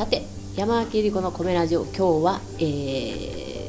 [0.00, 0.22] さて
[0.56, 3.60] 山脇り子の米ラジオ今日は、えー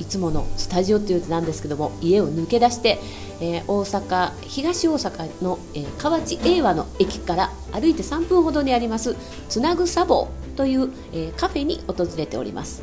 [0.00, 2.98] いつものスタジオというとなんですけども家を抜け出して、
[3.40, 9.14] えー大阪東大阪の、えー河内英和の駅から歩いて3分ほどにあります
[9.48, 12.82] つなぐ砂防という、えーカフェに訪れております。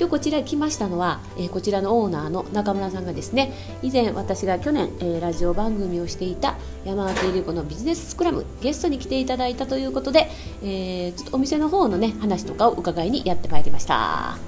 [0.00, 3.52] 今日こちらに来ましたのは、えーこちらのオーナーの中村さんがですね
[3.82, 6.56] 以前私が去年、えーラジオ番組をしていた
[6.86, 10.30] 山脇恵理子のビジネススクラムゲストに来ていただいたということで、
[10.62, 14.38] えーちょっとお店の方のね話とかを伺いにやってまいりました。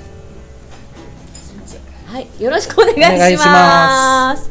[2.06, 3.14] はいよろしくお願いします。
[3.14, 4.50] お願いします。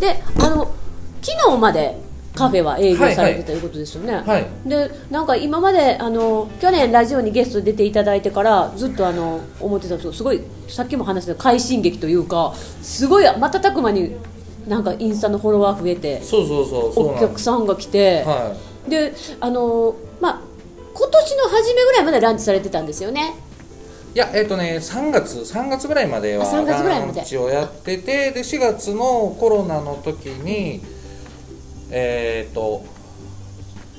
[0.00, 0.72] であの
[1.20, 2.00] 昨日まで
[2.34, 14.16] カフェは営業されてということですよね、はいでなんか今まであの去年ラジオにゲストで出ていただいてからずっとあの思ってたんですけどすごいさっきも話した快進撃というかすごい瞬く間に
[14.66, 18.56] なんかインスタのフォロワー増えてそうそうそうお客さんが来て、は
[18.88, 20.40] であのまあ
[20.94, 23.34] 今年の初めぐらいまでランチされてたんですよね。
[24.14, 27.18] いいやえっ、とね3月3月ぐらいまではあ3月ぐらいまで。
[27.18, 30.82] ランチをやっててで4月のコロナの時に
[31.92, 32.84] えっ、と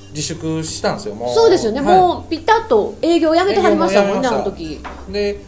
[0.10, 1.34] 自粛したんですよもう。
[1.34, 1.98] そうですよね、はい。
[1.98, 4.80] もうピタッと営業やめてはりましたもんねあの時。
[5.10, 5.40] で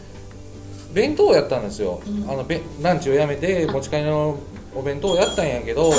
[0.94, 4.38] 弁当をやったんですよ、あのべランチをやめて持ち帰りの
[4.74, 5.92] お弁当をやったんやけど、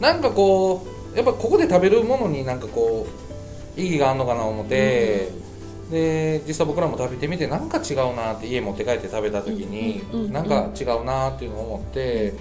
[0.00, 3.06] なんかこうやっぱここで食べるものになんかこ
[3.76, 5.28] う意義があるのかなと思って、
[5.90, 10.32] で実際僕らも食べてみてなんか違うなって家持って帰って食べた時に、うんうんうん。
[10.32, 12.32] なんか違うなっていうのを思って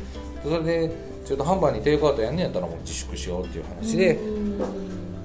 [0.44, 0.92] それで
[1.26, 4.62] ちょっとハンバーにテイクアウトやんねやったらもう自粛しようっていう話で、うん。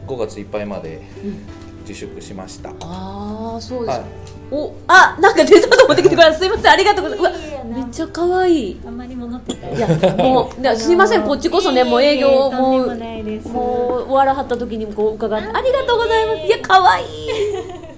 [0.07, 1.71] 5月いっぱいまでうん。
[1.81, 4.09] 自粛しました、ああそうです、はい。
[4.51, 6.41] おあなんかデザート持ってきてください。
[6.41, 7.41] すいませんありがとうございます。
[7.65, 8.81] めっちゃ可愛い。
[8.87, 9.81] あんまりも乗ってたい。
[9.81, 16.47] やもう ですいませんこっちこそねもう営業もう終わらはった時にこう伺ってありがとうございます。
[16.47, 17.07] いや可愛い。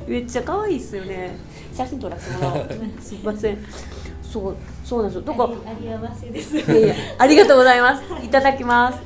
[0.06, 1.36] めっちゃ可愛いっすよね。
[1.76, 2.68] 写真撮らせてもらおう。
[3.00, 3.58] すいません
[4.32, 5.22] そうそうなんですよ。
[5.26, 6.56] だからあり合わせです。
[6.56, 8.02] いやいやありがとうございます。
[8.24, 8.98] いただきます。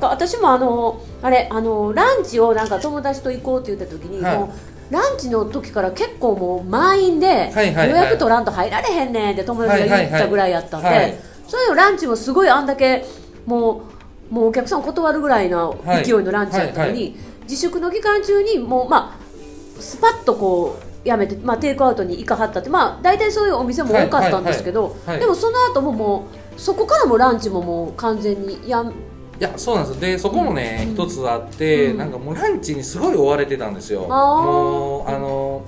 [0.00, 4.38] 私もあのあれあのランチをなんか友達と行こうって言った時に、はい。
[4.38, 7.90] もうランチの時から結構もう満員で、はいはいはい。
[7.90, 11.18] 予約取らんと入られへんねんって友達が言ったぐらいやったんで、はいはいはい。
[11.46, 13.04] それのランチもすごいあんだけ
[13.46, 13.82] も
[14.30, 17.14] うもうお客さん断るぐらいの勢いのランチやったのに、はいはい。
[17.42, 28.92] 自粛の期間中にもうまあスパッとこうやめて、まあ、テイクアウトに行かはったってまあ大体そういうお店も多かったんですけど、でもその後ももうそこからもランチももう完全にやんい
[29.38, 31.98] やそうなんですでそこもね、一つあって、うん。
[31.98, 34.00] なんかもうランチにすごい追われてたんですよ。
[34.00, 35.62] もうあの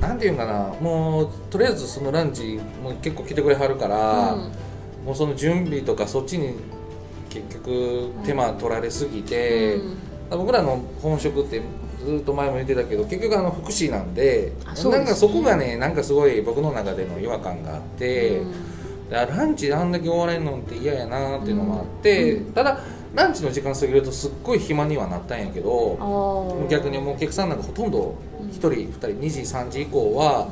[0.00, 0.72] なんていうんかな。
[0.80, 4.52] もうとりあえずそのランチもう結構来てくれはるから、うん。
[5.04, 6.54] もうその準備とかそっちに
[7.28, 11.60] 結局手間取られすぎて、うん僕らの本職って
[12.04, 14.98] ずっと前も言ってたけど結局あの福祉なんであそね。
[14.98, 18.38] なんかそこがねなんかすごい僕の中での違和感があって。
[18.38, 18.54] うん。
[19.10, 22.52] ランチであんだけ終われるのって嫌やなっていうのもあって、うん。
[22.52, 22.78] ただ
[23.12, 28.14] ランチの時間過ぎるとすっごい暇にはなったんやけど逆にもうお客さんなんかほとんど
[28.52, 30.46] 1人2人2時3時以降は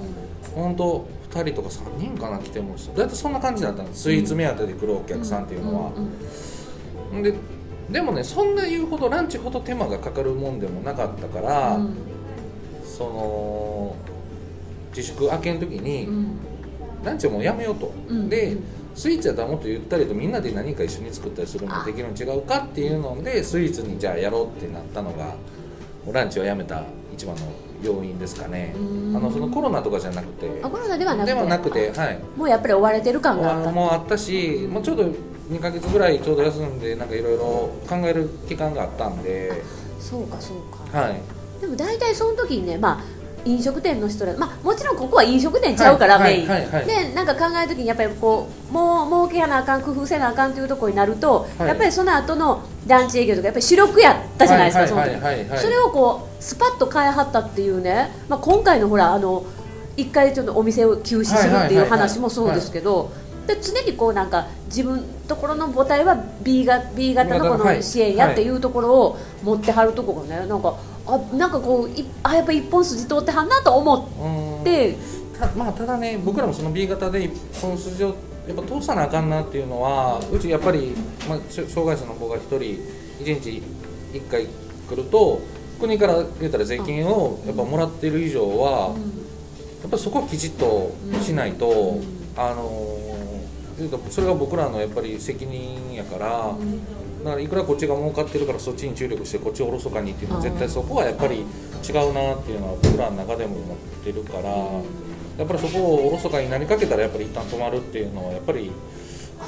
[0.57, 4.03] 本当2人とか3人かな来ても大体そんな感じだったんです。
[4.03, 5.93] スイーツ目当てで来るお客さんっていうのは、
[7.23, 7.35] で
[7.91, 11.95] でもねそんな言うほどランチほど手間がかかるもんでもなかったから、うん。
[12.85, 13.97] その
[14.95, 16.39] 自粛明けの時に、うん。
[17.05, 18.29] ランチをもうやめようと、うん。
[18.29, 25.37] でうんスイーツやったらもっとゆったりとみんなで何か一緒に作ったりするのもできるの違うかっていうのでスイーツにじゃあやろうってなったのが
[26.13, 26.83] ランチをやめた
[27.13, 27.43] 一番の
[27.81, 28.75] 要因ですかね。
[28.77, 29.17] うん。
[29.17, 30.51] あのそのコロナとかじゃなくて。
[30.65, 31.33] あコロナではなくて。
[31.33, 32.19] ではなくてはい。
[32.37, 33.69] もうやっぱり追われてる感があった。
[33.69, 35.05] あもうあったしもうちょうど
[35.51, 39.63] 2ヶ月ぐらいちょうど休んでなんかいろいろ考える期間があったんで。
[40.01, 40.99] そうかそうか。
[40.99, 41.21] はい。
[41.61, 51.69] でも大体その時にねまあ飲食店の人ら、まあ、もちろんここは飲食店ちゃうから、はいメイン、でなんか考える時にやっぱりこうもう儲けやなあかん工夫せなあかんというところになると、はい。
[51.69, 59.45] やっぱりその後のランチ営業とかやっぱり主力やったじゃないですか、はいその時それをこうスパッと変えはったっていうね、まあ、今回のほらあの
[59.97, 63.11] 一回ちょっとお店を休止するっていう話もそうですけど、
[63.49, 67.77] で常にこうなんか自分ところの母体は B が B 型のこはい。
[67.79, 74.27] の支援やっていうところを持ってはるところがねなんかあなんかこういあやっぱ一本筋通ってはんなと思う
[74.59, 74.61] ん。
[74.61, 74.97] って
[75.39, 78.15] たまあただね僕らもその B 型で一本筋を
[78.47, 80.95] やっぱ通さなあかんなっていうのはうちやっぱり、
[81.29, 82.63] まあ、障害者の子が一人
[83.21, 83.63] 一日
[84.13, 85.41] 一回来ると
[85.81, 88.97] 国から言ったら税金をやっぱもらってる以上は、
[89.81, 90.91] やっぱりそこはきちっと
[91.23, 92.01] しないと、
[92.37, 92.98] あの
[94.11, 96.55] それが僕らのやっぱり責任やから、
[97.25, 101.45] だからいくらこっちが儲かってるからそっちに注力してこっちをおろそかにっていうのは絶対そこはやっぱり違う
[102.13, 108.73] なっていうのは僕らの中でも思ってるから、やっぱりそこをおろそかになりかけたらやっぱり一旦止まるっていうのはやっぱり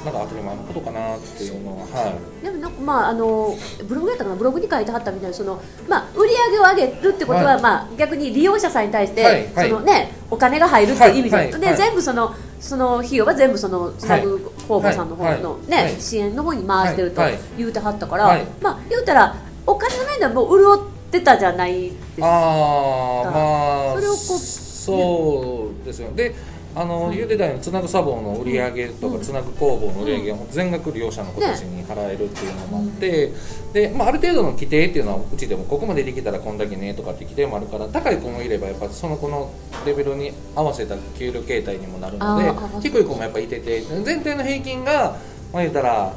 [0.05, 2.45] なんか当たり前のことかなっていうのははい。
[2.45, 3.55] でもなんかまああの
[3.87, 7.61] ブログやったかなブログに書いてはったみたいなそのまあ売り上げを上げるってことは、はい。
[7.61, 9.69] まあ逆に利用者さんに対して、はいはい。
[9.69, 16.01] そのねお金が入るっていう意味で、で、全部そのその費用は全部そのつなぐ工房さんの方の、はいね、はい。
[16.01, 18.45] 支援の方に回してるとはい言うてはったから、はい。
[18.61, 19.35] まあ言うたら
[19.67, 20.77] お金の面ではもう潤っ
[21.11, 22.27] てたじゃないですか。
[22.27, 24.39] ああまあそれをこう
[24.81, 26.11] そうですよ。
[26.15, 26.33] で
[26.73, 33.31] あの、言うてたようにつなぐサボの売り上げとか、つなぐ工房の売り上げが全額利用者の子たちに払えるっていうのもあって、
[33.73, 39.51] でまあ、ある程度の規定っていうのはうちでもここまでできたらこんだけねとかって規定もあるから高い子もいればやっぱその子の
[39.85, 45.17] レベルに合わせた給料形態にもなるので低い子もやっぱいてて全体の平均が
[45.53, 46.13] まあ言うたら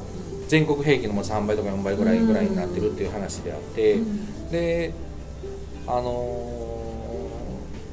[0.49, 3.99] 全国平均のも3倍とか4倍ぐらいぐらいになってるっていう話であって、
[4.51, 4.93] で
[5.87, 6.55] あのー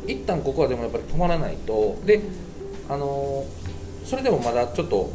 [0.07, 2.21] 一旦ここはでもやっぱり止まらないとで
[2.89, 3.71] あのー
[4.05, 5.11] それでもまだちょっと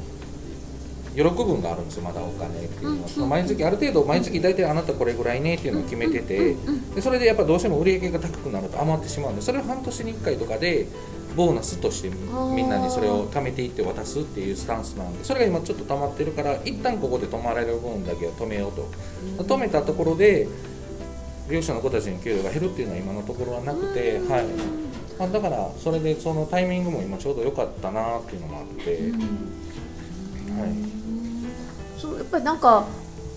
[1.17, 6.55] 余力分があるんですよまだお金っていうのは、うんその毎月ある程度毎月大体あなたこれぐらいねっていうのを決めてて、
[6.95, 10.87] でそれでやっぱどうしても売り上げが高くなると余ってしまうんでそれを半年に1回とかで
[11.35, 12.11] ボーナスとして
[12.55, 18.89] みんなにそれを貯めていって渡すっていうスタンスなんでそれが今ちょっと溜まってるから一旦ここで止まれる分だけは止めようと、
[19.43, 20.47] 止めたところで
[21.49, 24.47] 利用者の子たちに給料が減るっていうのは今のところはなくて、はい
[25.19, 32.87] まあ、だからそれでそのタイミングも今ちょうど良かったなっていうのもあって、はい、そうやっぱりなんか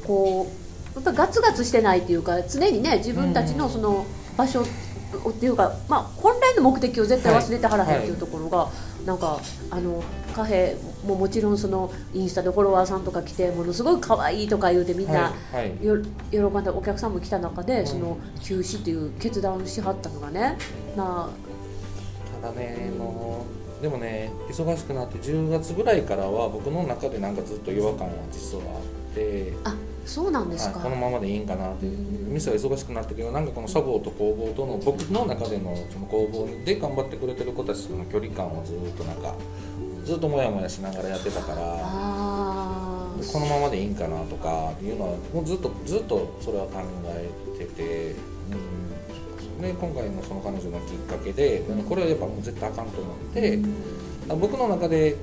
[0.05, 0.47] こ
[0.93, 4.05] うやっぱりガツガツしてないっていうか常にね自分たちのその
[4.35, 8.69] 場所っていうか、まあ、本来の目的を絶対忘れてはらへんっていうところが、
[9.05, 9.39] なんか
[9.71, 10.03] あの
[10.35, 15.83] カフェももちろんそのインスタでフォロワーさんとか来てものすごい可愛いとか言うてみんな、はいはい。
[15.83, 15.97] よ
[16.31, 17.87] 喜んでお客さんも来た中で、ん。
[17.87, 20.57] その休止っていう決断をしはったのがね
[20.95, 21.48] また
[22.41, 23.45] だねも
[23.79, 23.81] う。
[23.81, 28.79] でもね忙しくなって10月ぐらいからは僕の中でなんかずっと違和感は実はあ
[29.11, 29.53] って。
[29.63, 29.75] ああ
[30.05, 31.89] そうなんですか、はい、このままでいいんかなってう。
[31.89, 32.33] ん。
[32.33, 39.35] 店は忙しくなってるけどなんかこの茶房と工房との僕の中でのその工房で頑張ってくれてる子たちとの距離感をずっとなんか
[40.03, 41.57] ずっともやもやしながらやってたから
[43.31, 48.88] このままでいいんかなとかいうのはもうずっとずっとそれは考えてて、うん、
[49.61, 53.59] で今回のその彼女のきっかけでこれはやっぱもう絶対あかんと思って。
[54.35, 55.15] 僕の中で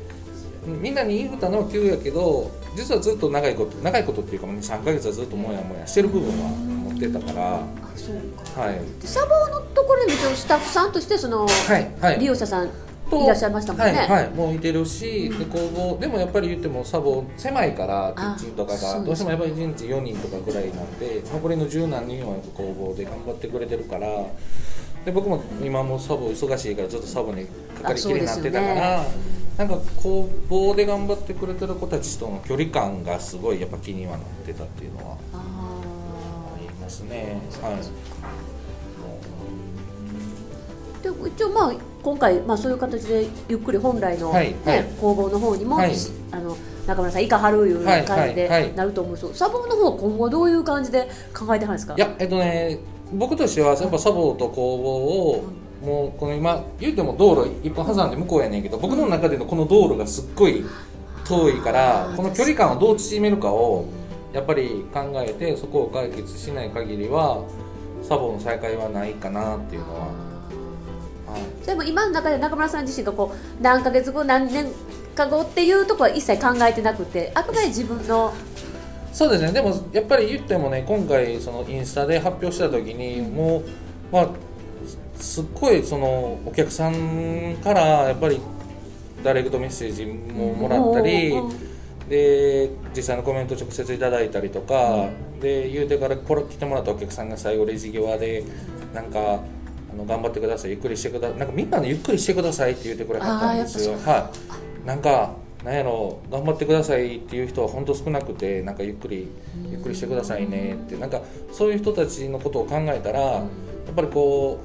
[0.66, 7.60] みんなに言うたのは急やけど実はずっと長いこと長いことっていうか23ヶ月はずっともやもやしてる部分は持ってたからあ
[7.94, 8.16] そう
[8.54, 12.74] かはいで砂防のところにも一応スタッフさんとしてその、はいはい利用者さんと
[13.12, 13.92] いらっしゃいましたもんね。
[13.92, 24.08] はい、はい、もういてるし、で工房でもやっぱり言ってもサボ狭いからキあッチンとかがどうしてもやっぱり1日4人とかぐらいなんで残りの十何人はやっぱ工房で頑張ってくれてるから
[25.04, 29.04] で僕も今もサボ忙しいからずっとサボにかかりきりになってたかあら、
[29.56, 35.76] なんか工房で頑張ってくれてる子たちとの距離感がすごいやっぱ気にはなってたっていうのはあ
[36.56, 37.40] ありますね。
[37.62, 37.74] はい。
[41.02, 41.72] ーで一応まあ
[42.06, 44.54] 今回、まあ、そういう形でゆっくり本来の、ね
[45.00, 45.92] 工房の方にも、はい。
[46.30, 46.56] あの
[46.86, 51.94] 中村さんいかはるいうはい感じでなると思うんですけど砂防の方は今後どういう感じで考えてはるんですか？
[51.96, 52.78] いやえっとね
[53.12, 54.96] 僕としてはやっぱサボと工房
[55.32, 55.44] を
[55.84, 60.64] もうこの今言うても道路一本挟んで向こうやねんけど僕の中でのこの道路がすっごい
[61.26, 63.86] 遠いからこの距離感をどう縮めるかを
[64.32, 67.42] やっぱり考えてそこを解決しない限りは
[68.04, 70.10] サボの再開はないかなっていうのは、はい、
[71.64, 74.66] でも今の中で中村さん自身がこう何ヶ月後何年
[75.14, 78.33] か後っていうところは一切考えてなくてあくまで自分の
[79.12, 79.52] そうですね。
[79.52, 83.64] でもやっぱり言ってもね今回そのインスタで発表した時にもう
[84.12, 84.28] まあ
[85.16, 88.38] すっごいそのお客さんからやっぱり
[89.25, 91.38] ダイレクトメッセージももらったりうん。
[91.38, 91.50] うん。
[91.50, 92.09] うん。
[92.09, 95.09] で実際のコメント直接いただいたりとか
[95.40, 98.45] で言うてからこれ来てもらったお客さんが最後レジ際で
[98.95, 99.40] なんかあ
[99.96, 103.94] の頑張ってくださいゆっくりしてくだなんかみんなねゆっくりしてくださいって言ってくれはったんですよ。
[104.04, 104.30] は
[104.84, 104.86] い。
[104.86, 105.34] なんか
[105.64, 109.28] なんやろ頑張ってくださいっていう人は本当少なくてなんかゆっくり
[109.70, 114.60] ゆっくりしてくださいねってなんかそういう人たちのことを考えたらやっぱりこ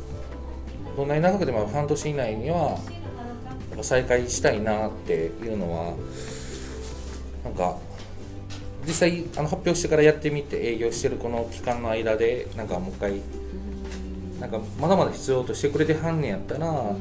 [0.93, 2.75] うどんなに長くても半年以内にはや
[3.73, 5.93] っぱ再開したいなっていうのは
[7.43, 7.77] なんか
[8.85, 13.21] 実際あの発表してからやってみて営業してるこの期間の間でなんかもう一回
[14.41, 16.95] なんかまだまだ必要としてくれてはんねやったらや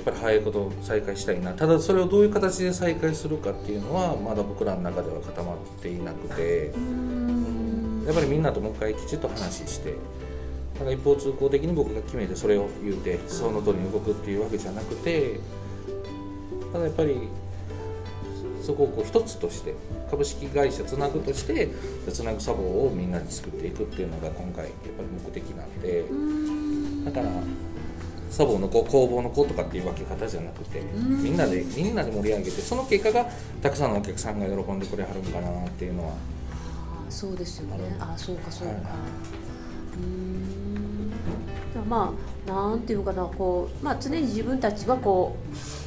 [0.00, 1.52] っぱり早いこと再開したいな。
[1.52, 6.72] ただそれをどういう形で再開するかっていうのはまだ僕らの中では固まっていなくて
[8.06, 9.94] やっぱりみんなともう一回きちっと話して
[10.78, 15.40] なんか一方通行的に僕が決めてそれを言うてその通りに動くっていうわけじゃなくて
[16.72, 17.28] ただやっぱり
[18.64, 19.74] そこをこう一つとして
[20.10, 21.68] 株式会社つなぐとして
[22.10, 26.04] つなぐサボをみんなで作っていくっていうのが今回やっぱり目的なんで
[27.04, 27.30] だから
[28.30, 33.26] サボの子工房の子とかっていう分け方じゃなくてみんなでみんなで盛り上げてその結果が
[33.62, 37.96] たくさんのお客さんが喜んでくれはるんかなっていうのはあそうですよね。
[38.00, 41.88] ああそうかそうか、はいうーん。
[41.88, 42.12] ま
[42.48, 45.83] あなんていうかなこう、まあ、常に自分たちはこうた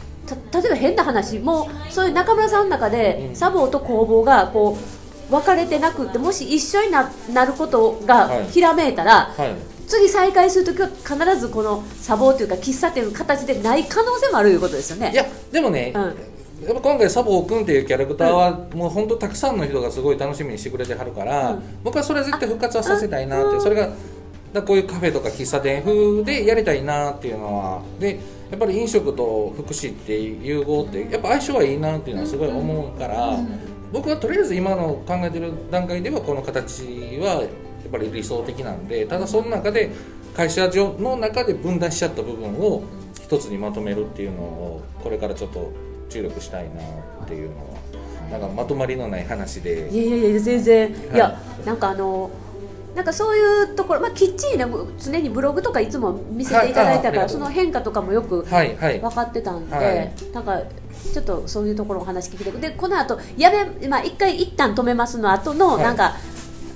[0.53, 3.36] 例えば変な話もうそういう中村さんの中で、うん。
[3.36, 4.77] サボと工房がこ
[5.29, 8.48] う分かれてなくってもし一緒にななることがはい。
[8.48, 9.55] ひらめいたら、はい。
[9.88, 15.12] 次再開するときは必ずこのサボというか喫茶店の形でない可能性もあるいうことですよね。
[15.13, 16.03] いやでもね、うん。
[16.65, 21.63] やっぱ今回サボくんっていうキャラクターは、もう本当たくさんの人がすごい楽しみにしてくれてはるから、うん。
[21.84, 23.62] 僕はそれ絶対復活はさせたいなって、うん。
[23.62, 23.89] それが
[24.63, 28.19] こういうカフェとか喫茶店風でやりたいなっていうのはで
[28.50, 33.39] やっぱり飲食と福祉って融合ってやっぱ相性はいいなっていうのはすごい思うから、
[33.92, 36.84] 僕はとりあえず今の考えてる段階ではこの形
[37.20, 39.92] はやっぱり理想的なんでただその中で
[40.36, 42.84] 会社上の中で分断しちゃった部分を
[43.16, 45.72] 一つにまとめるっていうのをこれからちょっと
[46.10, 46.82] 注力したいな
[47.24, 47.77] っていうのは
[48.32, 49.89] なんかまとまりのない話で。
[49.92, 51.16] いやいやいや全然、はい。
[51.16, 52.30] い、やなんかあの
[52.98, 54.66] なんかそういうところ、まあ、きっちりね
[55.00, 59.00] 常にブログとかいつも見せていただいたから、はいそうの変化とかもよくはいはい。
[59.00, 60.13] 分かってたんで、はい。
[60.34, 60.63] なんか
[61.13, 65.84] ちょっとそういうところお話聞きたくでこの後やめまあ一回一旦止めますの後の、はい。
[65.84, 66.16] なんか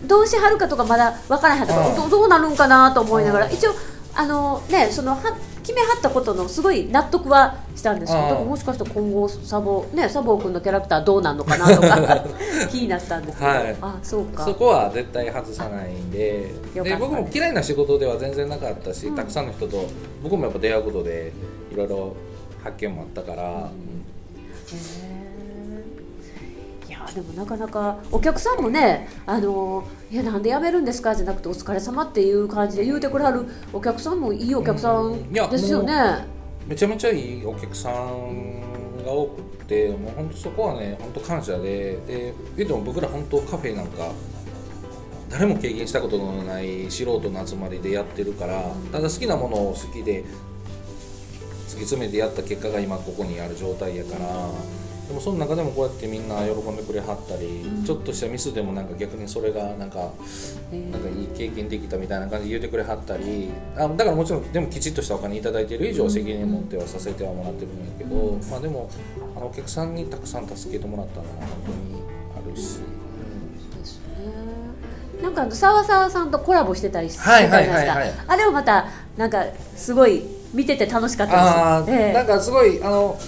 [0.06, 3.72] どうしはるかとかまだ分からへんとかどどうなるんかなと思いながら一応
[4.14, 5.36] あのねそのは
[5.72, 12.26] 決めはったことのすごい納得はしたんですけどもしかしたら今後サボねサボ君のキャラクターどうなんのかなとか
[12.70, 13.78] 気になったんですけど、はい。
[13.82, 14.44] あそうか。
[14.44, 16.50] そこは絶対外さないんで。
[16.74, 19.16] で僕も嫌いな仕事では全然なかったし、うん。
[19.16, 19.86] たくさんの人と
[20.22, 21.32] 僕もやっぱ出会うことで
[21.72, 22.16] いろいろ
[22.64, 25.11] 発見もあったから、へー
[27.14, 35.94] でもなかなかお客さんもねあのいやなんで辞めるんですかじゃなくてお疲れ様っていう感じで言うてくれはるお客さんもいいお客さんですよね。
[36.68, 44.12] めちゃめちゃいいお客さんが多くってもう本当そこはね本当感謝でで言うても僕ら本当カフェなんか
[45.30, 54.50] 誰も経験したことのない素人の集まりでやってるからただ好きなものを好きで突き詰めてやった結果が今ここにある状態やから
[55.12, 57.84] でもその中でもこうやってみんな喜んでくれはったり、うん。
[57.84, 60.10] ちょっとしたミスでもなんか逆にそれがなんか
[60.72, 60.90] えー。
[60.90, 68.90] なんかいい経験できたみたいな感じで言ってくれはったりあだからもちろんでもきちっとしたお金いただいてる以上責任持ってはさせてはもらってるんやけど、まあでも
[69.36, 72.02] あのお客さんにたくさん助けてもらったのは本当に
[72.54, 72.80] あるし、
[75.22, 77.78] なんかあの沢沢さんとコラボしてたりしてたはいじゃないですか。
[77.78, 78.88] はいはいはいあれもまた
[79.18, 79.44] なんか
[79.76, 81.98] すごい見てて楽しかったです。
[81.98, 82.14] ええ。
[82.14, 83.20] なんかすごいあの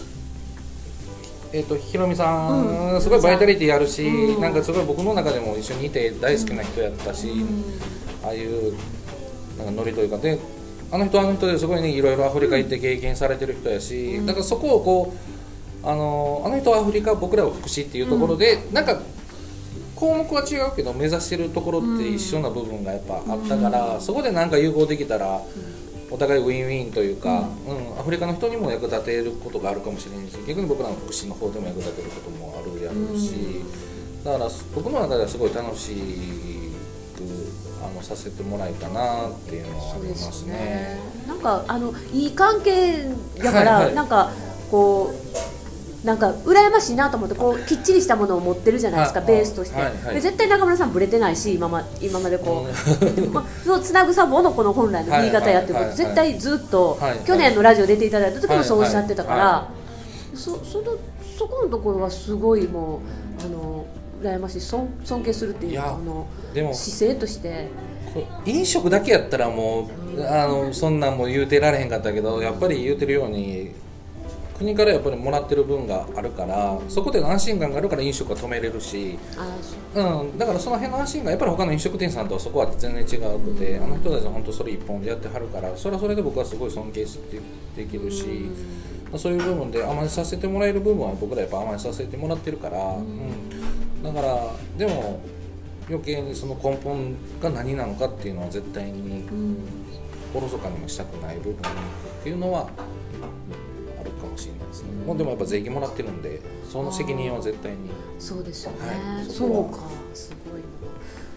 [1.54, 3.02] えっ、とひろみさん、うん。
[3.02, 4.42] すごいバイタリティあるし、うん。
[4.42, 7.64] なんかすごい僕の中でも一緒にいて大好きな人やったし、うん。
[8.24, 8.74] ああいう
[9.58, 10.18] なんかノリというか。
[10.18, 10.40] で
[10.92, 14.26] あの人はあの人ですごいねいろいろアフリカ行って経験されてる人やし、うん。
[14.26, 15.14] だからそこをこ
[15.84, 19.00] うあのあの人はアフリカ僕らは福祉っていうところで、なんか
[19.96, 25.42] 項目は違うけど目指してるところって一緒な部分がやっぱあったから、そこでなんか融合できたら、
[26.14, 28.00] お互いウィンウィンというか、うん。
[28.00, 33.66] アフリカの人にも役立てることがあるかもしれないし逆に僕らの福祉の方でも役立てることもあるやろうし、
[34.24, 35.96] だから僕の中ではすごい楽し
[37.18, 37.24] く
[37.84, 41.00] あのさせてもらえたなっていうのはありますね。
[41.28, 43.06] なんかあのいい関係
[43.44, 43.96] だから、はいはい。
[43.96, 44.32] なんか
[44.70, 45.14] こう
[46.04, 49.28] なんか羨ましいなと思ってこうきっちりしたものを持ってるじゃないですか、はい。
[49.30, 50.16] ベースとして、はいはい。
[50.16, 55.96] で絶対中村さんブレてないし今ま今までこう、まあ、そのつなぐサボのこの本来の言い方やってること、はいはいはい。
[55.98, 57.20] 絶対ずっと、はいはい。
[57.26, 59.72] 去年のラジオ出ていただいた時もそうおっしゃってたから、はいは
[60.36, 60.98] そその
[61.38, 62.98] そこのところはすごいも
[63.40, 63.86] うあの
[64.22, 67.70] 羨ましい尊尊敬するっていうあのでも姿勢として。
[68.46, 73.72] 飲食だけやったらもうあのそんなんも言うてられへんかったけどやっぱり言うてるように
[74.58, 79.18] 国からやっぱりもらってる分があるからそこでの安心感があるから飲食は止めれるし、
[79.96, 87.40] ううん、だからその辺の安心感やっぱり他の飲食店さんとはそこは全然違うくてあの人たちは本当それ一本でやってはるからそれはそれで僕はすごい尊敬して
[87.76, 88.26] できるし。
[89.16, 95.22] そういう部分で甘えさせてもらえる部分は僕らやっぱ甘えさせてもらってるから、うん、だからでも
[95.88, 99.58] 余計にその根本が何なのかっていうのは絶対にうん。
[100.34, 101.56] おろそかにもしたくない部分っ
[102.24, 102.68] ていうのは
[105.06, 107.78] もうでもやっぱ税金もらってるんでその責任は絶対に。
[108.20, 108.78] そうですよね。
[109.16, 109.26] はい。
[109.26, 109.80] そそうか、
[110.14, 110.62] すごい。
[110.62, 110.68] な。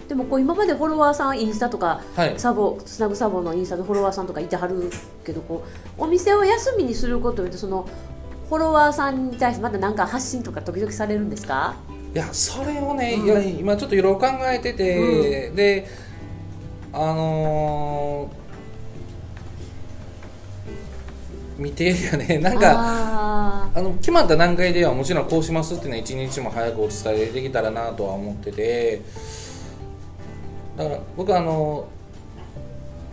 [0.09, 2.35] でもこう今までフォロワーさんインスタとか、はい。
[2.39, 4.91] サボつなぐサボのインスタのフォロワーさんとかいてはる
[5.25, 5.65] けどこ
[5.99, 7.89] うお店を休みにすることによってその
[8.49, 11.75] フォロワーさんに対してまた何か発信とか時々されるんですか？
[12.15, 13.27] いやそれをね、うん。
[13.27, 15.89] いや今ちょっといろいろ考えてて、で
[16.93, 18.46] あのー、
[21.59, 22.39] 見てやね。
[22.43, 29.03] なんかああの決まった段階ではもちろんこうしますっていうのは一日も早くお伝えできたらなとは思ってて。
[30.77, 31.87] だから僕はあの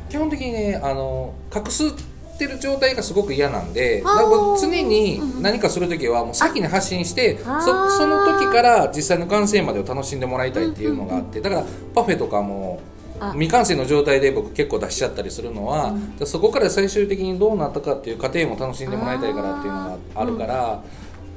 [0.09, 4.09] 基本的にねあの隠すってる状態がすごく嫌なんでか
[4.59, 11.41] 常にうん何かする時はもう先に発信してそその時から実際の完成までを楽しんでもらいたいっていうのがあって。
[11.41, 11.63] だから
[11.95, 12.92] パフェとかもあ
[13.31, 15.99] 未完成の状態で僕結構出しちゃったりするのは、うん。
[15.99, 20.83] じゃあそこから最終的にどうなったかっていう過程も楽しんでもらいたいからっていうのがあるから、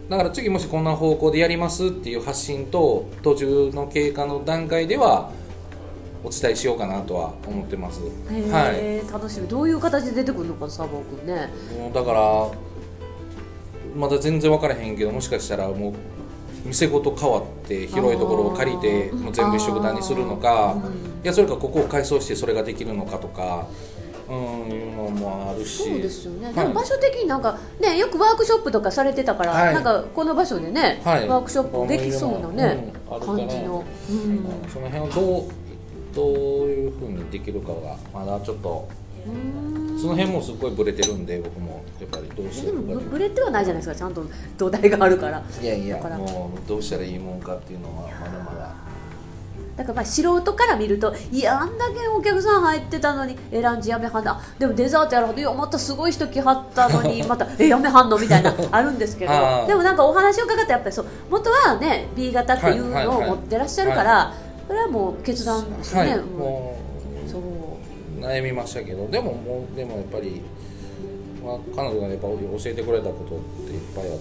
[0.08, 5.30] だから次もしこんな方向でやりますっていう発信と途中の経過の段階では
[6.24, 8.00] お伝えしようかなとは思ってます。
[8.00, 9.12] はい。
[9.12, 9.48] 楽しみ。
[9.48, 11.48] どういう形で出てくるのかサボ君ね
[11.92, 12.50] だから
[13.96, 15.94] まだ全然分からへんけどもしかしたらもう
[16.64, 20.92] 店ごと変わって広いところを借りてもう全部一緒くたにするのか、うん。
[20.92, 20.92] い
[21.24, 23.66] やそれかここを改装してそれができるのかとか、
[24.28, 24.36] うん、
[24.72, 25.84] いうのもあるし。
[25.84, 26.54] そうですよね、はい。
[26.54, 29.74] でも場所的になんかねよくワークショップとかされてたから、はい。
[29.74, 31.28] なんかこの場所でね、はい。
[31.28, 34.44] ワークショップできそうなね、うん感じの、うん。
[34.68, 35.44] その辺をどう
[36.14, 36.28] どう
[36.66, 39.05] いうふうにできるかがまだちょっとうん
[40.00, 44.24] その辺もすっごいブレてるんで僕もやっぱりどうしてでるかもぶぶれてはないじゃないですかちゃんと
[44.58, 45.42] 土台があるから。
[45.62, 48.74] いやいやもうどうしたらいいもんかっていうのはまだまだ。
[49.76, 54.32] だからまあ素人から見るといやあんだけお客さん入ってたのにえランチやめはんだ。
[54.32, 59.32] あでもデザートやろういやまたすごい人来はったのに またえやめはんのみたいな あるんですけど。
[59.66, 63.26] でもなんかお話を伺ってやっぱりそう元はね B 型っていうはいはいはい。
[63.28, 64.32] のを持ってらっしゃるから、
[64.66, 66.18] それはもう決断してね、はい。
[66.20, 66.78] もも
[67.26, 67.44] うそうう
[68.20, 70.42] 悩みましたけどでももうでもやっぱり、
[71.44, 74.18] まあ、彼女がやっぱ教えてくれたことっていっぱいあっ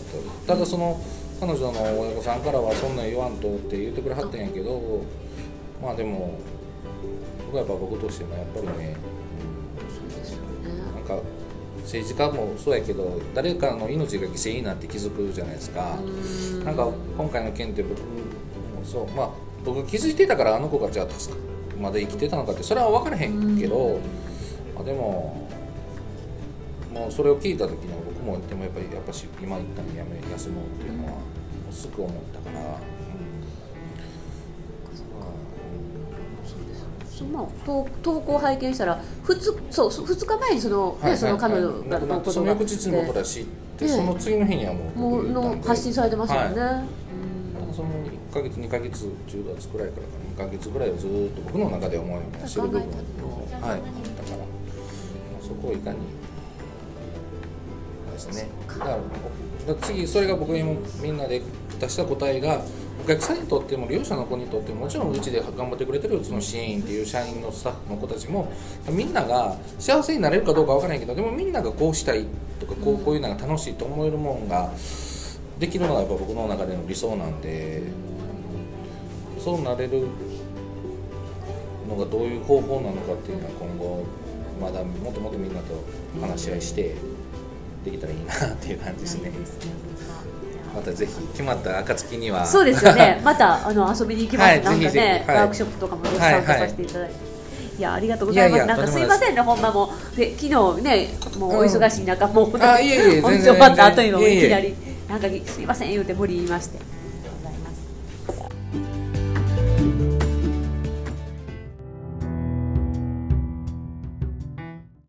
[0.47, 0.99] たただその
[1.39, 5.01] 彼女の親御さんからはそんなん言わんとって言ってくれはったんやけど
[5.81, 6.39] まあでも
[7.45, 8.95] 僕はやっぱ僕としてもやっぱりね
[10.95, 11.19] なんか
[11.83, 15.99] 政治家もそうやけど誰かの命が犠牲になって気づくじゃないですか。
[16.01, 16.65] うん。
[16.65, 18.05] なんか今回の件って僕も
[18.83, 19.29] そうまあ
[19.63, 21.39] 僕気づいてたからあの子がじゃあ助か
[21.79, 23.99] まだ生きてたのかってそれは分からへんけど、
[24.75, 25.47] まあ、でも
[26.93, 31.17] もうそれを聞いた時には僕もでもやっぱりやっぱし今一旦やめ休もうっていうのはも
[31.69, 32.77] うすぐ思ったから、
[37.05, 43.45] そうまあ投投稿を拝見したら2そうそう2日前にその,、ねその彼女がのことがその翌日にもだしっ
[43.77, 47.05] てでその次の日にはもうもうの発信されてますよね、はいうん
[47.75, 49.95] その1ヶ月2ヶ月10月くらいか
[50.37, 52.93] らか2ヶ月ぐらいをずっと僕の中で思いをしてる部分も。
[52.95, 52.97] は
[53.49, 54.45] いだから
[55.41, 55.97] そこをいかに
[58.13, 58.47] ですね。
[58.67, 59.01] だからだか
[59.67, 61.41] ら次それが僕にもみんなで
[61.79, 62.61] 出した答えが
[63.03, 68.51] お客さんにとっても利用者の子にとってももちろんうちで頑張ってくれてるうちの支援員っていう社員のスタッフの子たちも
[68.89, 72.25] みんなが幸せになれるかどうかわからないけどでもみんながこうしたい
[72.59, 74.71] とかこうこういうのが楽しいと思えるもんが
[75.59, 77.83] できるのがやっぱ僕の中での理想なんで
[79.39, 80.07] そうなれる
[81.87, 84.03] のがどういう方法なのかっていうのは今後
[84.59, 85.83] まだもっともっとみんなと
[86.19, 86.95] 話し合いして
[87.83, 89.31] できたらいいなっていう感じですね。
[90.75, 92.45] またぜひ決まった暁には。
[92.45, 93.21] そうですよね。
[93.23, 95.37] またあの遊びに行きます、はいなんかね、ひはい。
[95.37, 97.15] ワークショップとかも参加させていただいて、
[97.77, 98.57] い、やありがとうございます。
[98.57, 98.99] いやいやなんかす。
[98.99, 100.17] いませんねほんまもう。
[100.17, 100.49] で昨日
[100.83, 104.75] ねもうお忙しい中、もうあいえいえ本当終わった後にもいきなり
[105.07, 106.94] なんかすいません言うて無理言いまして。